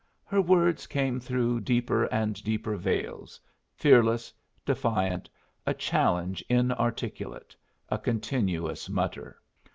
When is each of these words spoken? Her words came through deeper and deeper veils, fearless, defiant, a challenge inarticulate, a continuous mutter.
Her 0.25 0.41
words 0.41 0.87
came 0.87 1.19
through 1.19 1.59
deeper 1.59 2.05
and 2.05 2.43
deeper 2.43 2.75
veils, 2.75 3.39
fearless, 3.75 4.33
defiant, 4.65 5.29
a 5.63 5.75
challenge 5.75 6.43
inarticulate, 6.49 7.55
a 7.87 7.99
continuous 7.99 8.89
mutter. 8.89 9.39